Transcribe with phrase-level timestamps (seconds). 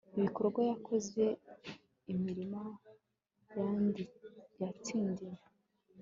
[0.17, 1.23] ibikorwa yakoze,
[2.13, 2.61] imirima
[4.61, 5.39] yatsindiye